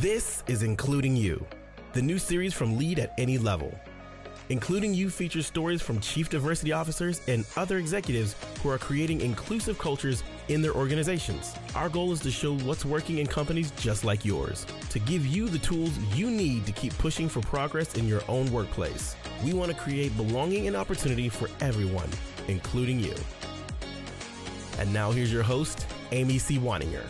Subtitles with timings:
[0.00, 1.44] This is Including You,
[1.92, 3.76] the new series from Lead at Any Level.
[4.48, 9.76] Including You features stories from chief diversity officers and other executives who are creating inclusive
[9.76, 11.52] cultures in their organizations.
[11.74, 15.48] Our goal is to show what's working in companies just like yours, to give you
[15.48, 19.16] the tools you need to keep pushing for progress in your own workplace.
[19.44, 22.10] We want to create belonging and opportunity for everyone,
[22.46, 23.16] including you.
[24.78, 26.56] And now here's your host, Amy C.
[26.56, 27.02] Waninger.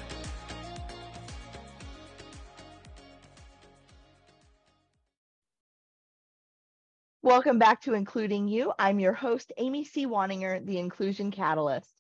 [7.25, 8.73] Welcome back to Including You.
[8.79, 10.07] I'm your host, Amy C.
[10.07, 11.91] Waninger, the Inclusion Catalyst.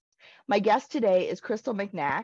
[0.46, 2.22] My guest today is Crystal McNack.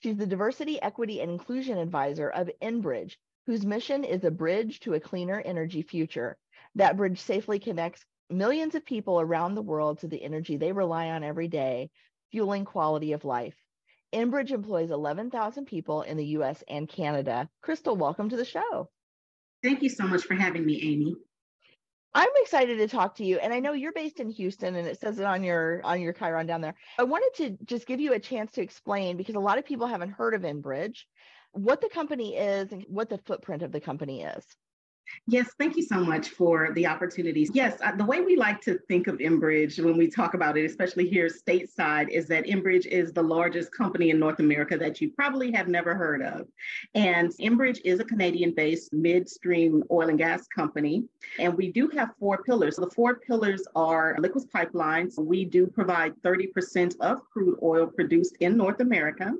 [0.00, 4.94] She's the Diversity, Equity, and Inclusion Advisor of Enbridge, whose mission is a bridge to
[4.94, 6.38] a cleaner energy future.
[6.76, 11.08] That bridge safely connects millions of people around the world to the energy they rely
[11.08, 11.90] on every day,
[12.30, 13.56] fueling quality of life.
[14.12, 17.50] Enbridge employs 11,000 people in the US and Canada.
[17.60, 18.88] Crystal, welcome to the show.
[19.64, 21.16] Thank you so much for having me, Amy.
[22.14, 23.38] I'm excited to talk to you.
[23.38, 26.12] And I know you're based in Houston and it says it on your on your
[26.12, 26.76] Chiron down there.
[26.98, 29.86] I wanted to just give you a chance to explain because a lot of people
[29.86, 31.04] haven't heard of Enbridge,
[31.52, 34.44] what the company is and what the footprint of the company is.
[35.26, 37.50] Yes, thank you so much for the opportunities.
[37.54, 40.64] Yes, uh, the way we like to think of Enbridge when we talk about it,
[40.64, 45.10] especially here stateside, is that Enbridge is the largest company in North America that you
[45.10, 46.46] probably have never heard of.
[46.94, 51.04] And Enbridge is a Canadian based midstream oil and gas company.
[51.38, 52.76] And we do have four pillars.
[52.76, 55.18] The four pillars are liquids pipelines.
[55.18, 59.32] We do provide 30% of crude oil produced in North America.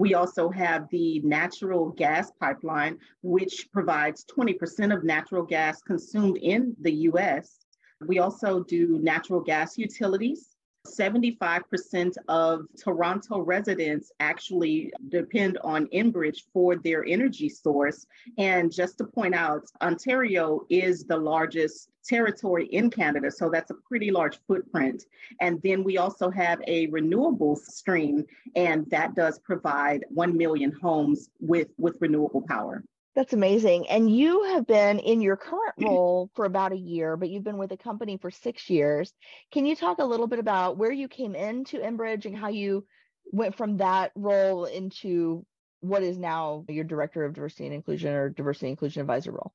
[0.00, 6.74] We also have the natural gas pipeline, which provides 20% of natural gas consumed in
[6.80, 7.58] the US.
[8.06, 10.49] We also do natural gas utilities.
[10.86, 18.06] 75% of Toronto residents actually depend on Enbridge for their energy source.
[18.38, 23.74] And just to point out, Ontario is the largest territory in Canada, so that's a
[23.74, 25.04] pretty large footprint.
[25.40, 28.24] And then we also have a renewable stream,
[28.56, 32.82] and that does provide 1 million homes with, with renewable power.
[33.16, 33.88] That's amazing.
[33.88, 35.88] And you have been in your current mm-hmm.
[35.88, 39.12] role for about a year, but you've been with the company for six years.
[39.52, 42.86] Can you talk a little bit about where you came into Enbridge and how you
[43.32, 45.44] went from that role into
[45.80, 49.52] what is now your director of diversity and inclusion or diversity and inclusion advisor role?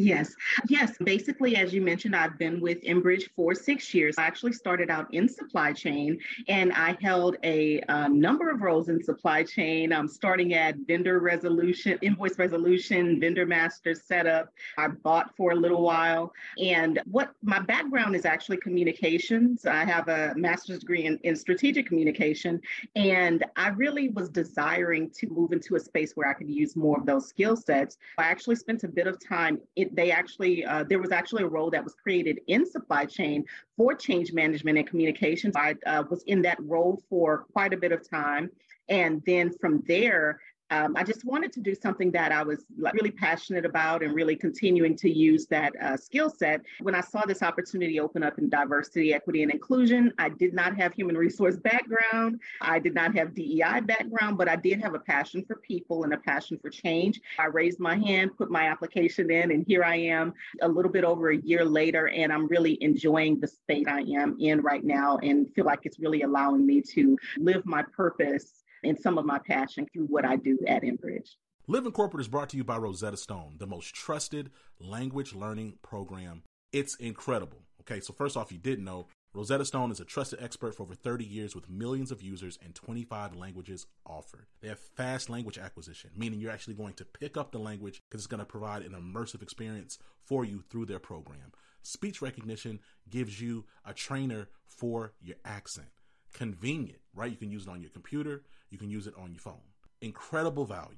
[0.00, 0.36] Yes,
[0.68, 0.96] yes.
[0.98, 4.14] Basically, as you mentioned, I've been with Enbridge for six years.
[4.16, 8.88] I actually started out in supply chain and I held a um, number of roles
[8.88, 14.52] in supply chain, um, starting at vendor resolution, invoice resolution, vendor master setup.
[14.78, 16.32] I bought for a little while.
[16.62, 19.66] And what my background is actually communications.
[19.66, 22.60] I have a master's degree in, in strategic communication.
[22.94, 27.00] And I really was desiring to move into a space where I could use more
[27.00, 27.98] of those skill sets.
[28.16, 31.48] I actually spent a bit of time in they actually uh, there was actually a
[31.48, 33.44] role that was created in supply chain
[33.76, 35.54] for change management and communications.
[35.56, 38.50] I uh, was in that role for quite a bit of time,
[38.88, 40.40] and then from there
[40.70, 44.36] um, I just wanted to do something that I was really passionate about and really
[44.36, 46.60] continuing to use that uh, skill set.
[46.80, 50.76] When I saw this opportunity open up in diversity, equity, and inclusion, I did not
[50.76, 52.40] have human resource background.
[52.60, 56.12] I did not have DEI background, but I did have a passion for people and
[56.12, 57.20] a passion for change.
[57.38, 61.04] I raised my hand, put my application in, and here I am a little bit
[61.04, 65.18] over a year later, and I'm really enjoying the state I am in right now
[65.22, 69.38] and feel like it's really allowing me to live my purpose and some of my
[69.38, 71.30] passion through what I do at Enbridge.
[71.66, 74.50] Living Corporate is brought to you by Rosetta Stone, the most trusted
[74.80, 76.42] language learning program.
[76.72, 77.64] It's incredible.
[77.82, 80.94] Okay, so first off, you didn't know, Rosetta Stone is a trusted expert for over
[80.94, 84.46] 30 years with millions of users and 25 languages offered.
[84.62, 88.22] They have fast language acquisition, meaning you're actually going to pick up the language because
[88.22, 91.52] it's going to provide an immersive experience for you through their program.
[91.82, 95.88] Speech recognition gives you a trainer for your accent.
[96.32, 97.30] Convenient, right?
[97.30, 99.60] You can use it on your computer, you can use it on your phone.
[100.00, 100.96] Incredible value.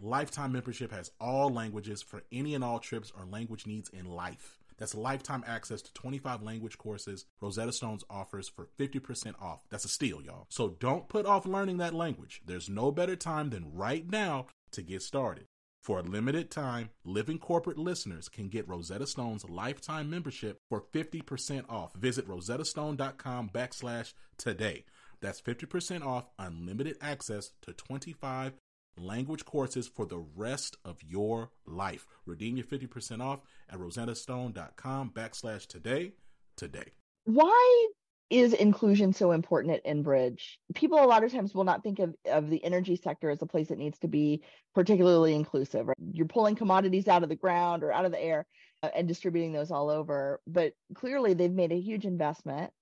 [0.00, 4.58] Lifetime membership has all languages for any and all trips or language needs in life.
[4.78, 9.64] That's lifetime access to 25 language courses Rosetta Stones offers for 50% off.
[9.70, 10.46] That's a steal, y'all.
[10.50, 12.42] So don't put off learning that language.
[12.44, 15.46] There's no better time than right now to get started.
[15.86, 21.70] For a limited time, Living Corporate listeners can get Rosetta Stone's lifetime membership for 50%
[21.70, 21.94] off.
[21.94, 24.84] Visit rosettastone.com backslash today.
[25.20, 28.54] That's 50% off unlimited access to 25
[28.98, 32.08] language courses for the rest of your life.
[32.26, 36.14] Redeem your 50% off at rosettastone.com backslash today
[36.56, 36.94] today.
[37.26, 37.90] Why
[38.28, 40.56] is inclusion so important at Enbridge?
[40.74, 43.46] People a lot of times will not think of, of the energy sector as a
[43.46, 44.42] place that needs to be
[44.74, 45.86] particularly inclusive.
[45.86, 45.96] Right?
[46.12, 48.46] You're pulling commodities out of the ground or out of the air
[48.82, 50.40] uh, and distributing those all over.
[50.46, 52.72] But clearly, they've made a huge investment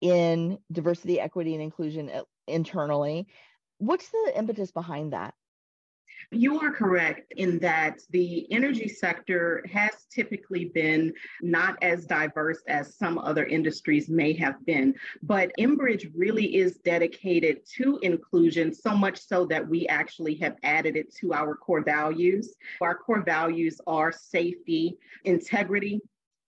[0.00, 3.28] in diversity, equity, and inclusion uh, internally.
[3.78, 5.34] What's the impetus behind that?
[6.34, 11.12] You are correct in that the energy sector has typically been
[11.42, 17.66] not as diverse as some other industries may have been, but Enbridge really is dedicated
[17.76, 22.54] to inclusion, so much so that we actually have added it to our core values.
[22.80, 26.00] Our core values are safety, integrity,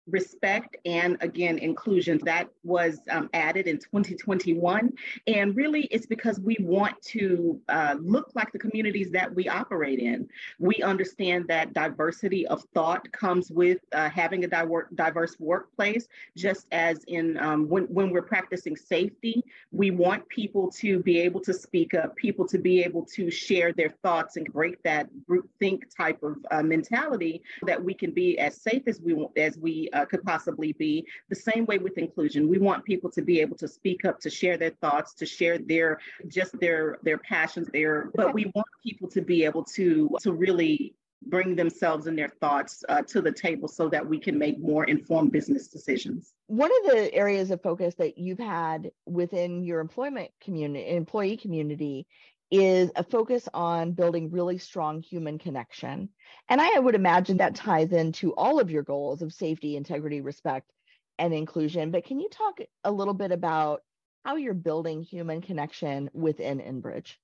[0.08, 2.20] respect and again inclusion.
[2.24, 4.94] That was um, added in 2021
[5.28, 10.00] and really it's because we want to uh, look like the communities that we operate
[10.00, 10.28] in.
[10.60, 14.48] We understand that diversity of thought comes with uh, having a
[14.96, 16.08] diverse workplace.
[16.36, 21.40] Just as in um, when, when we're practicing safety we want people to be able
[21.42, 25.50] to speak up people to be able to share their thoughts and break that group
[25.60, 29.90] think type of uh, mentality that we can be as safe as we as we
[29.94, 31.06] uh, could possibly be.
[31.30, 34.30] The same way with inclusion, we want people to be able to speak up, to
[34.30, 38.12] share their thoughts, to share their just their their passions, their.
[38.16, 40.96] But we want people to be able to to really
[41.28, 44.84] bring themselves and their thoughts uh, to the table so that we can make more
[44.86, 46.34] informed business decisions.
[46.48, 52.08] One of the areas of focus that you've had within your employment community, employee community,
[52.52, 56.10] is a focus on building really strong human connection.
[56.50, 60.72] And I would imagine that ties into all of your goals of safety, integrity, respect,
[61.18, 61.92] and inclusion.
[61.92, 63.82] But can you talk a little bit about
[64.26, 67.16] how you're building human connection within Enbridge?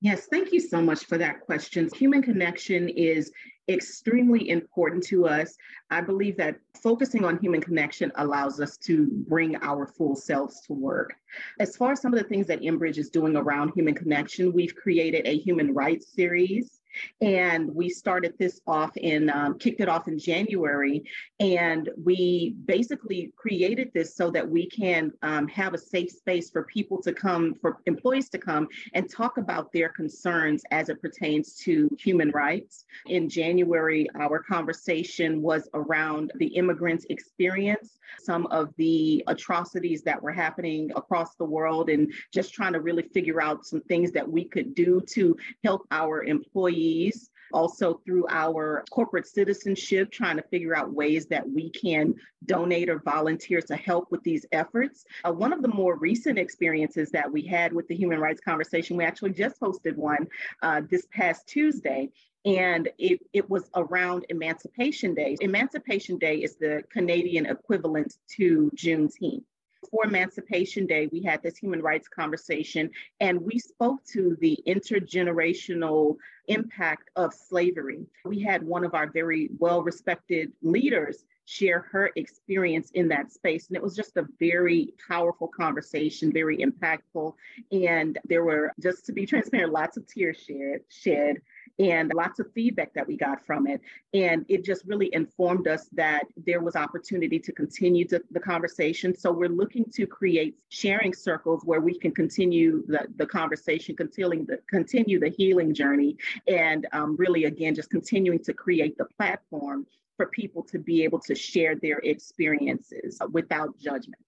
[0.00, 1.88] Yes, thank you so much for that question.
[1.96, 3.32] Human connection is
[3.68, 5.56] extremely important to us.
[5.90, 10.72] I believe that focusing on human connection allows us to bring our full selves to
[10.72, 11.14] work.
[11.60, 14.74] As far as some of the things that Enbridge is doing around human connection, we've
[14.74, 16.77] created a human rights series
[17.20, 21.04] and we started this off in, um, kicked it off in January.
[21.40, 26.64] And we basically created this so that we can um, have a safe space for
[26.64, 31.54] people to come, for employees to come and talk about their concerns as it pertains
[31.56, 32.84] to human rights.
[33.06, 40.32] In January, our conversation was around the immigrants' experience, some of the atrocities that were
[40.32, 44.44] happening across the world, and just trying to really figure out some things that we
[44.44, 50.76] could do to help our employees employees, also through our corporate citizenship, trying to figure
[50.76, 52.14] out ways that we can
[52.44, 55.04] donate or volunteer to help with these efforts.
[55.24, 58.98] Uh, one of the more recent experiences that we had with the Human Rights Conversation,
[58.98, 60.26] we actually just hosted one
[60.62, 62.10] uh, this past Tuesday,
[62.44, 65.36] and it, it was around Emancipation Day.
[65.40, 69.44] Emancipation Day is the Canadian equivalent to Juneteenth
[69.90, 72.90] for Emancipation Day, we had this human rights conversation
[73.20, 78.06] and we spoke to the intergenerational impact of slavery.
[78.24, 83.68] We had one of our very well respected leaders share her experience in that space.
[83.68, 87.32] And it was just a very powerful conversation, very impactful.
[87.72, 91.36] And there were, just to be transparent, lots of tears shed, shed
[91.78, 93.80] and lots of feedback that we got from it.
[94.14, 99.16] And it just really informed us that there was opportunity to continue to, the conversation.
[99.16, 104.44] So we're looking to create sharing circles where we can continue the, the conversation, continuing
[104.46, 109.86] the, continue the healing journey, and um, really, again, just continuing to create the platform
[110.16, 114.20] for people to be able to share their experiences without judgment.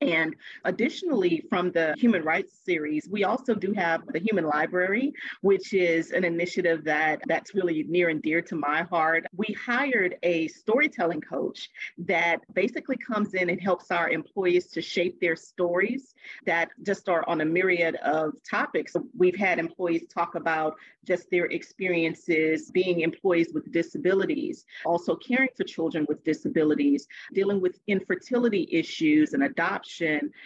[0.00, 0.34] And
[0.64, 6.10] additionally, from the Human Rights Series, we also do have the Human Library, which is
[6.10, 9.24] an initiative that that's really near and dear to my heart.
[9.36, 15.20] We hired a storytelling coach that basically comes in and helps our employees to shape
[15.20, 18.96] their stories that just are on a myriad of topics.
[19.16, 25.64] We've had employees talk about just their experiences being employees with disabilities, also caring for
[25.64, 29.83] children with disabilities, dealing with infertility issues and adoption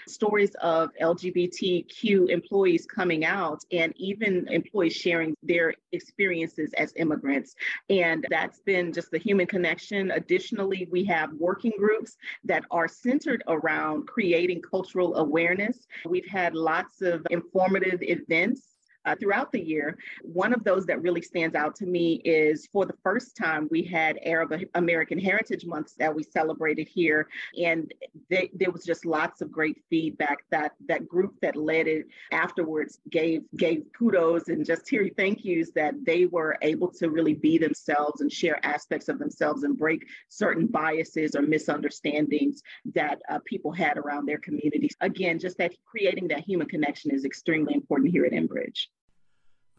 [0.07, 7.55] stories of LGBTQ employees coming out, and even employees sharing their experiences as immigrants.
[7.91, 10.11] And that's been just the human connection.
[10.13, 15.87] Additionally, we have working groups that are centered around creating cultural awareness.
[16.07, 18.78] We've had lots of informative events
[19.09, 19.97] uh, throughout the year.
[20.23, 23.83] One of those that really stands out to me is for the first time we
[23.83, 27.93] had Arab American Heritage Month that we celebrated here, and
[28.29, 30.39] they, there was just lots of great feedback.
[30.51, 35.71] That that group that led it afterwards gave gave kudos and just teary thank yous
[35.75, 40.07] that they were able to really be themselves and share aspects of themselves and break
[40.29, 42.63] certain biases or misunderstandings
[42.95, 44.95] that uh, people had around their communities.
[45.01, 48.89] Again, just that creating that human connection is extremely important here at Enbridge.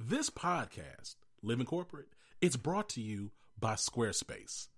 [0.02, 2.08] This podcast, Living Corporate,
[2.40, 4.70] it's brought to you by Squarespace.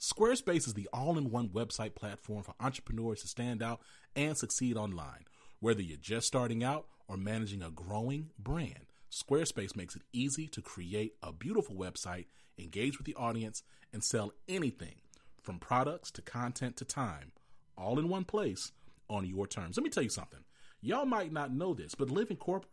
[0.00, 3.80] Squarespace is the all in one website platform for entrepreneurs to stand out
[4.14, 5.24] and succeed online.
[5.58, 10.62] Whether you're just starting out or managing a growing brand, Squarespace makes it easy to
[10.62, 12.26] create a beautiful website,
[12.56, 15.00] engage with the audience, and sell anything
[15.42, 17.32] from products to content to time,
[17.76, 18.70] all in one place
[19.10, 19.76] on your terms.
[19.76, 20.44] Let me tell you something.
[20.80, 22.71] Y'all might not know this, but Living Corporate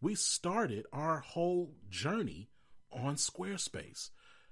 [0.00, 2.48] we started our whole journey
[2.92, 4.10] on Squarespace.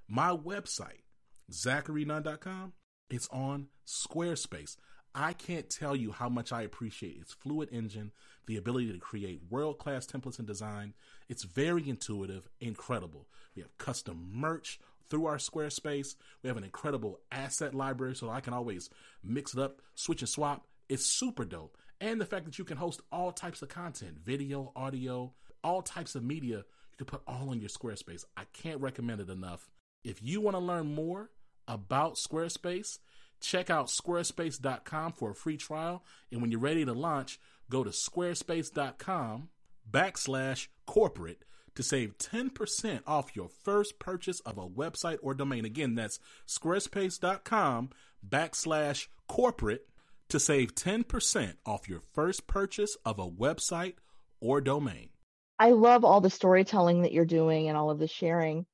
[0.08, 1.02] My website,
[1.50, 2.72] zacharynunn.com,
[3.10, 4.76] it's on Squarespace.
[5.14, 8.12] I can't tell you how much I appreciate its fluid engine,
[8.46, 10.94] the ability to create world class templates and design.
[11.28, 13.26] It's very intuitive, incredible.
[13.54, 16.16] We have custom merch through our Squarespace.
[16.42, 18.90] We have an incredible asset library so I can always
[19.22, 20.66] mix it up, switch and swap.
[20.88, 24.72] It's super dope and the fact that you can host all types of content video,
[24.76, 26.58] audio, all types of media.
[26.58, 28.24] You can put all on your Squarespace.
[28.36, 29.70] I can't recommend it enough.
[30.04, 31.30] If you want to learn more
[31.66, 32.98] about Squarespace,
[33.40, 36.04] check out squarespace.com for a free trial.
[36.30, 37.38] And when you're ready to launch,
[37.70, 39.48] go to squarespace.com
[39.90, 45.64] backslash corporate to save 10% off your first purchase of a website or domain.
[45.64, 47.90] Again, that's squarespace.com
[48.26, 49.86] backslash corporate
[50.28, 53.94] to save 10% off your first purchase of a website
[54.40, 55.10] or domain.
[55.58, 58.66] I love all the storytelling that you're doing and all of the sharing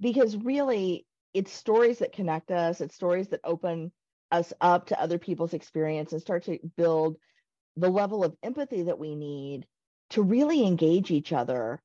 [0.00, 3.92] because really it's stories that connect us, it's stories that open
[4.30, 7.16] us up to other people's experience and start to build
[7.76, 9.66] the level of empathy that we need
[10.10, 11.80] to really engage each other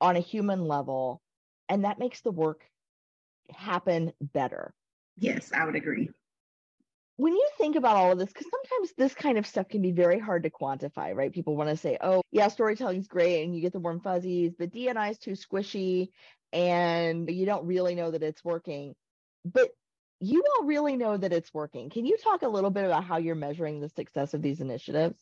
[0.00, 1.20] on a human level.
[1.68, 2.64] And that makes the work
[3.50, 4.72] happen better.
[5.16, 6.10] Yes, I would agree
[7.20, 9.92] when you think about all of this, because sometimes this kind of stuff can be
[9.92, 11.30] very hard to quantify, right?
[11.30, 14.72] People want to say, oh, yeah, storytelling's great and you get the warm fuzzies, but
[14.72, 16.08] DNI is too squishy
[16.50, 18.94] and you don't really know that it's working.
[19.44, 19.68] But
[20.20, 21.90] you all really know that it's working.
[21.90, 25.20] Can you talk a little bit about how you're measuring the success of these initiatives?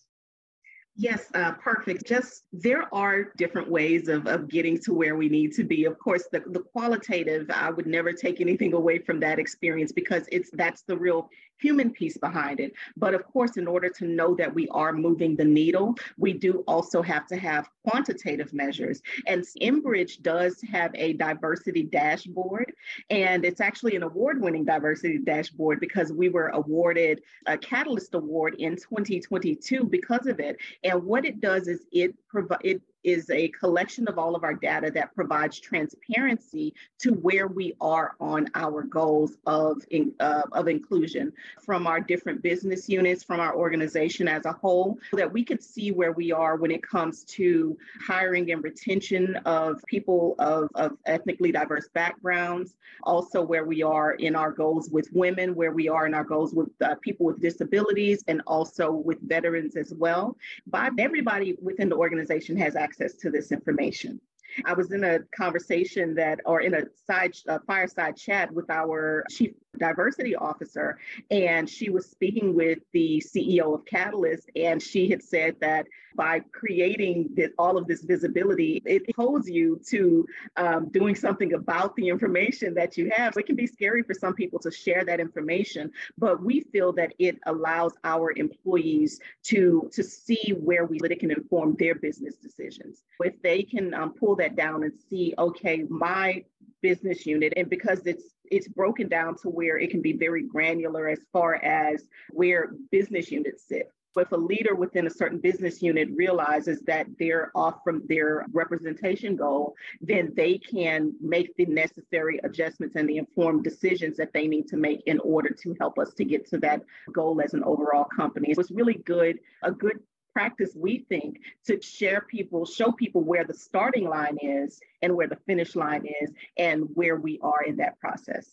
[1.00, 2.04] Yes, uh, perfect.
[2.04, 5.84] Just there are different ways of, of getting to where we need to be.
[5.84, 10.24] Of course, the, the qualitative, I would never take anything away from that experience because
[10.32, 12.72] it's that's the real human piece behind it.
[12.96, 16.64] But of course, in order to know that we are moving the needle, we do
[16.66, 19.02] also have to have quantitative measures.
[19.26, 22.72] And Enbridge does have a diversity dashboard,
[23.10, 28.56] and it's actually an award winning diversity dashboard because we were awarded a Catalyst Award
[28.58, 30.56] in 2022 because of it.
[30.88, 34.54] And what it does is it provide it is a collection of all of our
[34.54, 40.68] data that provides transparency to where we are on our goals of, in, uh, of
[40.68, 41.32] inclusion
[41.64, 45.60] from our different business units, from our organization as a whole, so that we can
[45.60, 50.92] see where we are when it comes to hiring and retention of people of, of
[51.06, 52.74] ethnically diverse backgrounds,
[53.04, 56.52] also where we are in our goals with women, where we are in our goals
[56.52, 60.36] with uh, people with disabilities, and also with veterans as well.
[60.66, 64.20] By everybody within the organization has access access to this information.
[64.64, 69.24] I was in a conversation that, or in a side uh, fireside chat with our
[69.30, 70.98] chief diversity officer,
[71.30, 76.40] and she was speaking with the CEO of Catalyst, and she had said that by
[76.52, 82.08] creating this, all of this visibility, it holds you to um, doing something about the
[82.08, 83.34] information that you have.
[83.34, 86.92] So it can be scary for some people to share that information, but we feel
[86.94, 92.36] that it allows our employees to to see where we it can inform their business
[92.36, 93.02] decisions.
[93.20, 96.44] If they can um, pull that down and see, okay, my
[96.80, 101.08] business unit, and because it's it's broken down to where it can be very granular
[101.08, 103.90] as far as where business units sit.
[104.14, 108.46] But if a leader within a certain business unit realizes that they're off from their
[108.52, 114.48] representation goal, then they can make the necessary adjustments and the informed decisions that they
[114.48, 117.62] need to make in order to help us to get to that goal as an
[117.62, 118.50] overall company.
[118.50, 120.00] It was really good, a good
[120.38, 125.26] practice, we think, to share people, show people where the starting line is and where
[125.26, 128.46] the finish line is and where we are in that process.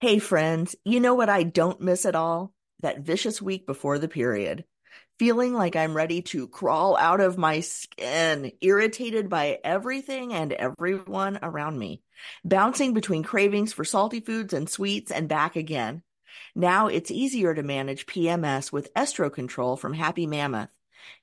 [0.00, 2.52] Hey, friends, you know what I don't miss at all?
[2.80, 4.64] That vicious week before the period.
[5.20, 11.38] feeling like I'm ready to crawl out of my skin, irritated by everything and everyone
[11.42, 12.02] around me,
[12.42, 16.02] bouncing between cravings for salty foods and sweets and back again.
[16.54, 20.68] Now it's easier to manage PMS with Estro Control from Happy Mammoth.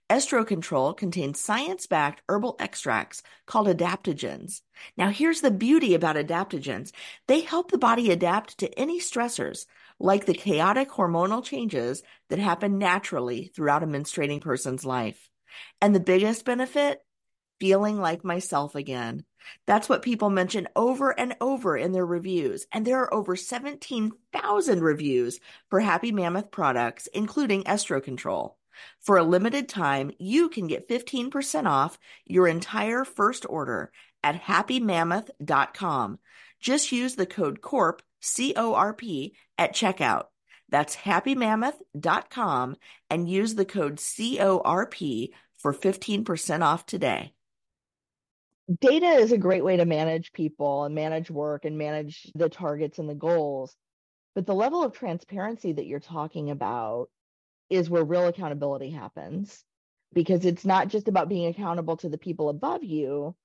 [0.10, 4.62] Estro Control contains science-backed herbal extracts called adaptogens.
[4.96, 6.92] Now here's the beauty about adaptogens.
[7.28, 9.66] They help the body adapt to any stressors,
[10.00, 15.30] like the chaotic hormonal changes that happen naturally throughout a menstruating person's life.
[15.82, 17.02] And the biggest benefit?
[17.60, 19.24] Feeling like myself again.
[19.66, 22.68] That's what people mention over and over in their reviews.
[22.72, 28.58] And there are over 17,000 reviews for Happy Mammoth products, including Estro Control.
[29.00, 33.92] For a limited time, you can get 15% off your entire first order
[34.24, 36.20] at happymammoth.com.
[36.60, 40.26] Just use the code CORP C O R P, at checkout.
[40.70, 42.76] That's happymammoth.com
[43.10, 47.34] and use the code CORP for 15% off today.
[48.82, 53.00] Data is a great way to manage people and manage work and manage the targets
[53.00, 53.76] and the goals.
[54.36, 57.10] But the level of transparency that you're talking about
[57.70, 59.64] is where real accountability happens
[60.14, 63.36] because it's not just about being accountable to the people above you,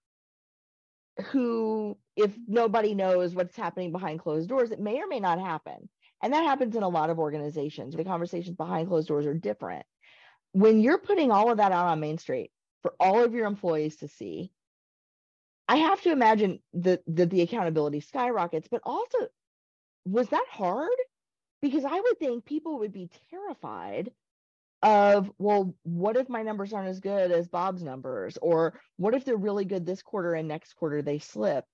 [1.26, 5.88] who, if nobody knows what's happening behind closed doors, it may or may not happen.
[6.22, 7.94] And that happens in a lot of organizations.
[7.94, 9.84] The conversations behind closed doors are different.
[10.52, 12.50] When you're putting all of that out on Main Street
[12.82, 14.52] for all of your employees to see,
[15.68, 19.18] I have to imagine that, that the accountability skyrockets, but also,
[20.04, 20.90] was that hard?
[21.60, 24.10] Because I would think people would be terrified
[24.82, 28.36] of well what if my numbers aren't as good as bob's numbers?
[28.42, 31.64] Or what if they're really good this quarter and next quarter they slip?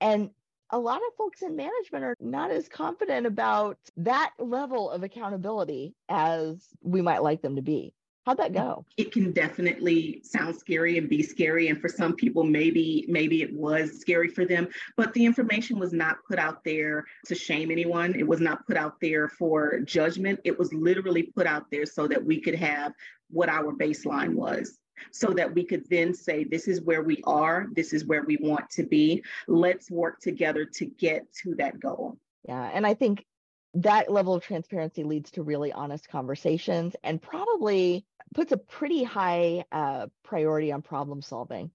[0.00, 0.30] And
[0.70, 5.94] a lot of folks in management are not as confident about that level of accountability
[6.08, 7.92] as we might like them to be
[8.24, 8.86] How'd that go?
[8.96, 11.68] It can definitely sound scary and be scary.
[11.68, 15.92] And for some people, maybe, maybe it was scary for them, but the information was
[15.92, 18.14] not put out there to shame anyone.
[18.14, 20.40] It was not put out there for judgment.
[20.44, 22.92] It was literally put out there so that we could have
[23.30, 24.78] what our baseline was
[25.10, 28.36] so that we could then say, this is where we are, this is where we
[28.40, 29.22] want to be.
[29.48, 32.16] Let's work together to get to that goal.
[32.46, 32.70] Yeah.
[32.72, 33.24] And I think
[33.74, 39.64] that level of transparency leads to really honest conversations and probably puts a pretty high
[39.72, 41.70] uh, priority on problem solving.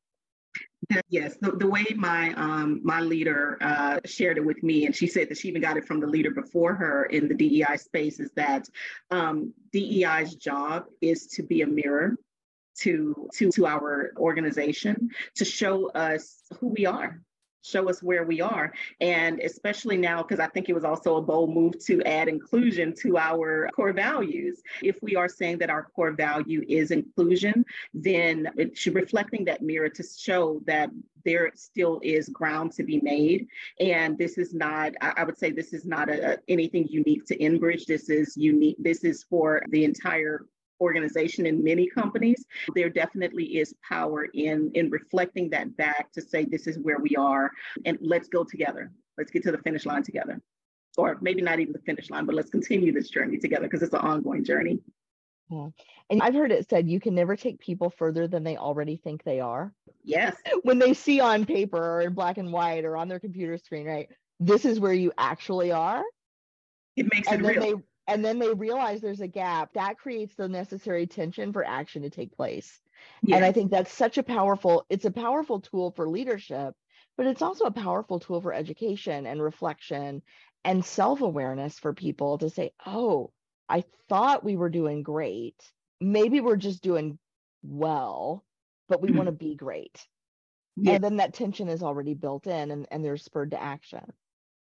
[1.10, 5.06] Yes, the, the way my um, my leader uh, shared it with me, and she
[5.06, 8.20] said that she even got it from the leader before her in the DEI space,
[8.20, 8.68] is that
[9.12, 12.18] um, DEI's job is to be a mirror
[12.80, 17.22] to to to our organization to show us who we are
[17.62, 18.74] show us where we are.
[19.02, 22.94] And especially now, because I think it was also a bold move to add inclusion
[23.02, 24.62] to our core values.
[24.82, 29.62] If we are saying that our core value is inclusion, then it should reflecting that
[29.62, 30.90] mirror to show that
[31.26, 33.48] there still is ground to be made.
[33.80, 37.86] And this is not, I would say this is not a, anything unique to Enbridge.
[37.86, 38.78] This is unique.
[38.80, 40.46] This is for the entire
[40.80, 46.46] organization in many companies, there definitely is power in in reflecting that back to say
[46.46, 47.52] this is where we are
[47.86, 48.92] and let's go together.
[49.18, 50.42] Let's get to the finish line together.
[50.98, 53.94] Or maybe not even the finish line, but let's continue this journey together because it's
[53.94, 54.80] an ongoing journey.
[55.50, 55.68] Yeah.
[56.10, 59.24] And I've heard it said you can never take people further than they already think
[59.24, 59.74] they are.
[60.04, 60.36] Yes.
[60.64, 63.86] When they see on paper or in black and white or on their computer screen,
[63.86, 64.10] right?
[64.40, 66.04] This is where you actually are.
[66.96, 70.50] It makes and it real and then they realize there's a gap that creates the
[70.50, 72.80] necessary tension for action to take place
[73.24, 73.38] yes.
[73.38, 76.74] and i think that's such a powerful it's a powerful tool for leadership
[77.18, 80.22] but it's also a powerful tool for education and reflection
[80.66, 83.32] and self-awareness for people to say oh
[83.70, 85.56] i thought we were doing great
[86.02, 87.18] maybe we're just doing
[87.62, 88.44] well
[88.88, 89.18] but we mm-hmm.
[89.18, 90.06] want to be great
[90.76, 90.96] yes.
[90.96, 94.12] and then that tension is already built in and, and they're spurred to action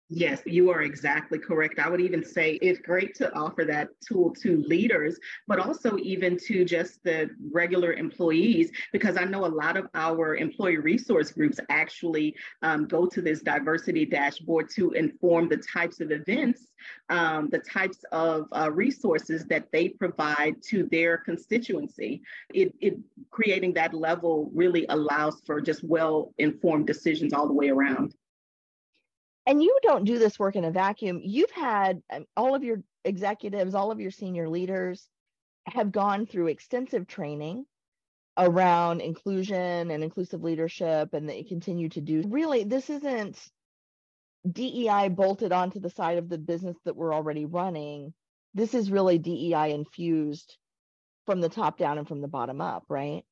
[0.09, 1.79] Yes, you are exactly correct.
[1.79, 6.37] I would even say it's great to offer that tool to leaders, but also even
[6.45, 11.59] to just the regular employees, because I know a lot of our employee resource groups
[11.69, 16.67] actually um, go to this diversity dashboard to inform the types of events,
[17.09, 22.21] um, the types of uh, resources that they provide to their constituency.
[22.53, 22.99] It, it
[23.31, 28.13] creating that level really allows for just well informed decisions all the way around
[29.45, 31.21] and you don't do this work in a vacuum.
[31.23, 35.07] You've had um, all of your executives, all of your senior leaders
[35.67, 37.65] have gone through extensive training
[38.37, 42.23] around inclusion and inclusive leadership, and they continue to do.
[42.27, 43.39] Really, this isn't
[44.49, 48.13] DEI bolted onto the side of the business that we're already running.
[48.53, 50.57] This is really DEI infused
[51.25, 53.23] from the top down and from the bottom up, right?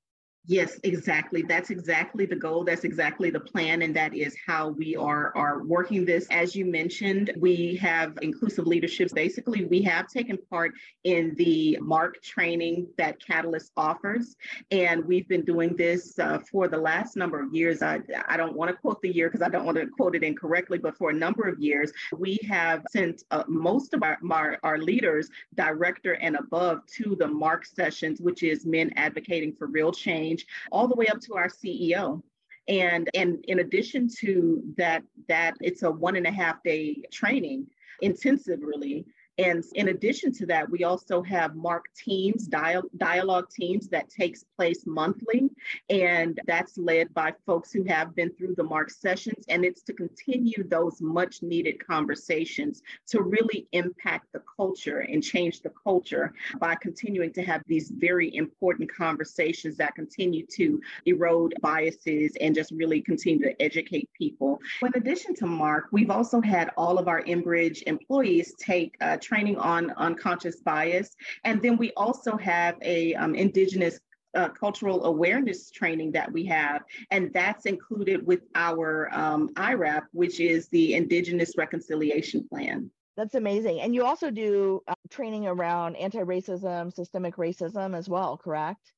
[0.46, 1.42] Yes, exactly.
[1.42, 2.66] That's exactly the goal.
[2.66, 3.82] That's exactly the plan.
[3.82, 6.28] And that is how we are, are working this.
[6.32, 9.14] As you mentioned, we have inclusive leaderships.
[9.14, 10.74] Basically, we have taken part
[11.06, 14.36] in the MARC training that Catalyst offers.
[14.70, 17.82] And we've been doing this uh, for the last number of years.
[17.82, 20.24] I, I don't want to quote the year because I don't want to quote it
[20.24, 24.60] incorrectly, but for a number of years, we have sent uh, most of our, our,
[24.64, 29.94] our leaders, director and above, to the MARC sessions, which is Men Advocating for Real
[29.94, 32.22] Change change all the way up to our CEO.
[32.67, 37.67] And, and in addition to that, that it's a one and a half day training,
[38.02, 39.06] intensive really,
[39.38, 44.84] and in addition to that, we also have MARC teams, dialogue teams that takes place
[44.86, 45.50] monthly.
[45.89, 49.43] And that's led by folks who have been through the MARC sessions.
[49.50, 55.62] And it's to continue those much needed conversations to really impact the culture and change
[55.62, 62.34] the culture by continuing to have these very important conversations that continue to erode biases
[62.39, 64.60] and just really continue to educate people.
[64.84, 69.58] In addition to MARC, we've also had all of our Enbridge employees take uh, training
[69.58, 71.16] on unconscious bias.
[71.44, 74.00] And then we also have a um, Indigenous
[74.36, 76.82] uh, cultural awareness training that we have,
[77.12, 82.90] and that's included with our um, IRAP, which is the Indigenous Reconciliation Plan.
[83.16, 83.82] That's amazing.
[83.82, 88.92] And you also do uh, training around anti racism, systemic racism as well, correct?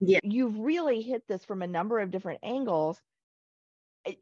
[0.00, 0.18] Yeah.
[0.24, 3.00] You've really hit this from a number of different angles.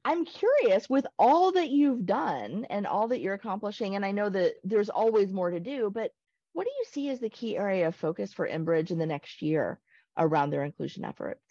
[0.05, 4.29] I'm curious with all that you've done and all that you're accomplishing, and I know
[4.29, 6.13] that there's always more to do, but
[6.53, 9.43] what do you see as the key area of focus for Enbridge in the next
[9.43, 9.79] year
[10.17, 11.43] around their inclusion efforts?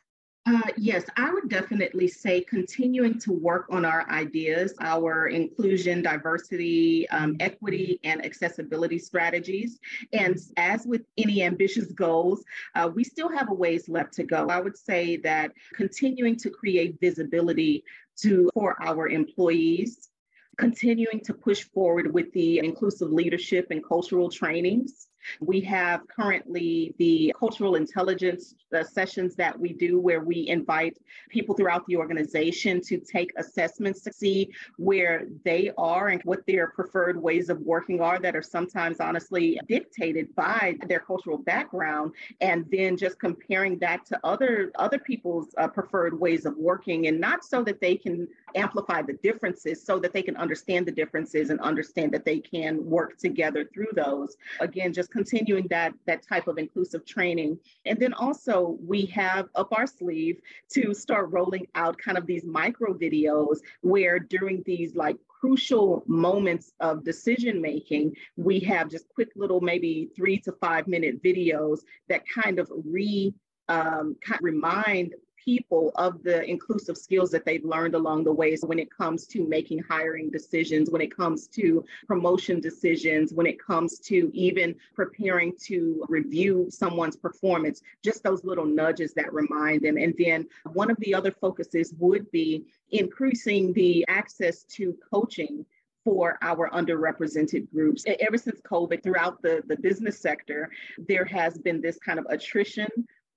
[0.48, 7.08] Uh, yes, I would definitely say continuing to work on our ideas, our inclusion, diversity,
[7.10, 9.78] um, equity, and accessibility strategies.
[10.14, 14.48] And as with any ambitious goals, uh, we still have a ways left to go.
[14.48, 17.84] I would say that continuing to create visibility
[18.22, 20.10] to for our employees,
[20.58, 25.08] continuing to push forward with the inclusive leadership and cultural trainings
[25.40, 30.98] we have currently the cultural intelligence uh, sessions that we do where we invite
[31.30, 36.68] people throughout the organization to take assessments to see where they are and what their
[36.68, 42.12] preferred ways of working are that are sometimes honestly dictated by their cultural background
[42.42, 47.20] and then just comparing that to other other people's uh, preferred ways of working and
[47.20, 51.50] not so that they can amplify the differences so that they can understand the differences
[51.50, 54.36] and understand that they can work together through those.
[54.60, 57.60] Again just continuing that that type of inclusive training.
[57.86, 60.40] And then also we have up our sleeve
[60.72, 66.72] to start rolling out kind of these micro videos where during these like crucial moments
[66.80, 71.80] of decision making, we have just quick little maybe three to five minute videos
[72.10, 73.34] that kind of re
[73.70, 75.14] um, kind of remind
[75.48, 78.54] people of the inclusive skills that they've learned along the way.
[78.58, 83.48] So when it comes to making hiring decisions, when it comes to promotion decisions, when
[83.48, 89.84] it comes to even preparing to review someone's performance, just those little nudges that remind
[89.84, 89.96] them.
[89.96, 95.66] And then one of the other focuses would be increasing the access to coaching
[96.04, 98.04] for our underrepresented groups.
[98.06, 100.70] Ever since COVID, throughout the, the business sector,
[101.08, 102.88] there has been this kind of attrition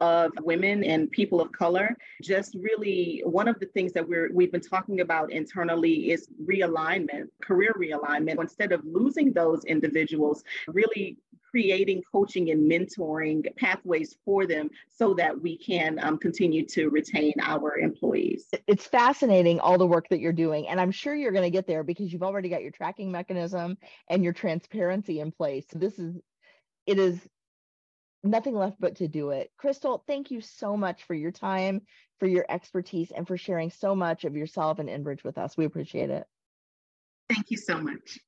[0.00, 1.96] of women and people of color.
[2.22, 7.28] Just really one of the things that we're we've been talking about internally is realignment,
[7.42, 8.40] career realignment.
[8.40, 11.18] Instead of losing those individuals, really
[11.50, 17.32] creating coaching and mentoring pathways for them so that we can um, continue to retain
[17.42, 18.46] our employees.
[18.66, 20.68] It's fascinating all the work that you're doing.
[20.68, 23.76] And I'm sure you're going to get there because you've already got your tracking mechanism
[24.08, 25.66] and your transparency in place.
[25.72, 26.16] This is,
[26.86, 27.18] it is
[28.22, 29.50] nothing left but to do it.
[29.56, 31.82] Crystal, thank you so much for your time,
[32.18, 35.56] for your expertise, and for sharing so much of yourself and Enbridge with us.
[35.56, 36.24] We appreciate it.
[37.28, 38.18] Thank you so much.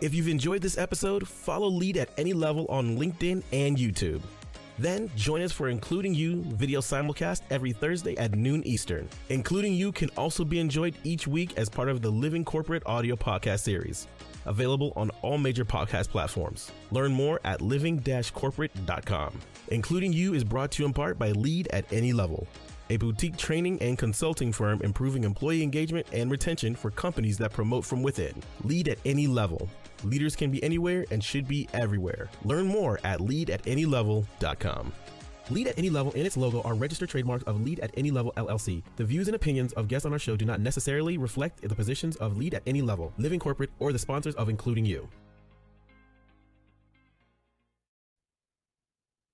[0.00, 4.22] If you've enjoyed this episode, follow Lead at any level on LinkedIn and YouTube.
[4.80, 9.06] Then join us for Including You video simulcast every Thursday at noon Eastern.
[9.28, 13.14] Including You can also be enjoyed each week as part of the Living Corporate audio
[13.14, 14.08] podcast series
[14.46, 16.72] available on all major podcast platforms.
[16.90, 19.38] Learn more at living-corporate.com.
[19.68, 22.46] Including You is brought to you in part by Lead at Any Level,
[22.90, 27.84] a boutique training and consulting firm improving employee engagement and retention for companies that promote
[27.84, 28.34] from within.
[28.64, 29.68] Lead at any level.
[30.04, 32.28] Leaders can be anywhere and should be everywhere.
[32.44, 34.92] Learn more at leadatanylevel.com.
[35.50, 38.32] Lead at Any Level and its logo are registered trademarks of Lead at Any Level
[38.36, 38.82] LLC.
[38.96, 42.14] The views and opinions of guests on our show do not necessarily reflect the positions
[42.16, 45.08] of Lead at Any Level, Living Corporate, or the sponsors of Including You.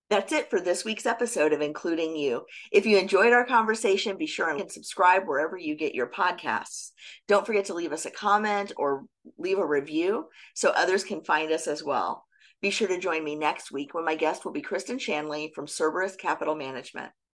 [0.09, 2.45] That's it for this week's episode of Including You.
[2.71, 6.91] If you enjoyed our conversation, be sure and subscribe wherever you get your podcasts.
[7.27, 9.03] Don't forget to leave us a comment or
[9.37, 12.25] leave a review so others can find us as well.
[12.63, 15.67] Be sure to join me next week when my guest will be Kristen Shanley from
[15.67, 17.11] Cerberus Capital Management.